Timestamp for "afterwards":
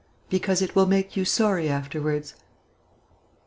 1.69-2.33